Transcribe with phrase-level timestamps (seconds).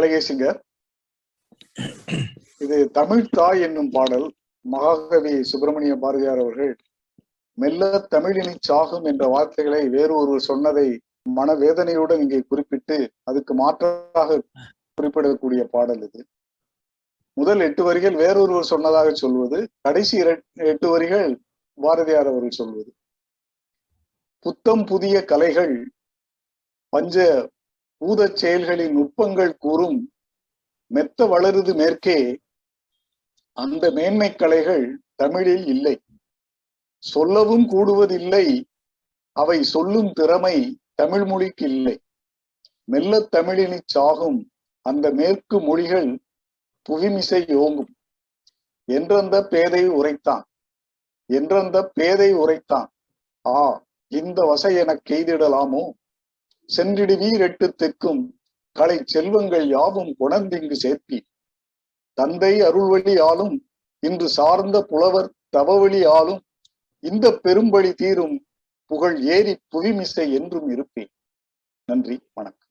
[0.00, 0.58] அழகேசிங்கர்.
[2.64, 4.26] இது தமிழ் தாய் என்னும் பாடல்
[4.64, 6.72] மகாகவி சுப்பிரமணிய பாரதியார் அவர்கள்
[7.58, 10.88] மெல்ல தமிழினி சாகும் என்ற வார்த்தைகளை வேறு ஒருவர் சொன்னதை
[11.36, 12.96] மனவேதனையுடன் இங்கே குறிப்பிட்டு
[13.28, 14.38] அதுக்கு மாற்றாக
[14.98, 16.20] குறிப்பிடக்கூடிய பாடல் இது.
[17.36, 20.16] முதல் எட்டு வரிகள் வேறொருவர் சொன்னதாக சொல்வது கடைசி
[20.72, 21.28] எட்டு வரிகள்
[21.78, 22.90] பாரதியார் அவர்கள் சொல்வது.
[24.46, 25.74] புத்தம் புதிய கலைகள்
[26.92, 27.16] பஞ்ச
[28.00, 30.12] பூதச் செயல்களின் நுட்பங்கள் கூறும்
[30.86, 32.38] மெத்த வளருது மேற்கே
[33.52, 36.00] அந்த மேன்மை கலைகள் தமிழில் இல்லை.
[37.02, 38.64] சொல்லவும் கூடுவதில்லை
[39.36, 40.56] அவை சொல்லும் திறமை
[40.94, 41.96] தமிழ் மொழிக்கு இல்லை.
[42.84, 44.50] மெல்லத் தமிழினிச் சாகும்
[44.86, 46.10] அந்த மேற்கு மொழிகள்
[46.88, 47.92] புவிமிசை ஓங்கும்.
[48.84, 50.42] என்றந்த பேதை உரைத்தான்
[51.30, 52.88] என்றந்த பேதை உரைத்தான்
[53.46, 55.82] ஆ இந்த வசை எனக் கெய்திடலாமோ?
[56.76, 58.22] சென்றிடுவீர் எட்டு தெற்கும்
[58.76, 61.18] கலை செல்வங்கள் யாவும் கொணர்ந்திங்கு சேர்ப்பி
[62.18, 63.56] தந்தை அருள்வழி ஆளும்
[64.02, 66.42] இன்று சார்ந்த புலவர் தவவழி ஆளும்
[67.04, 68.36] இந்த பெரும்பழி தீரும்
[68.90, 71.10] புகழ் ஏறி புவிமிசை என்றும் இருப்பேன்.
[71.88, 72.68] நன்றி வணக்கம்.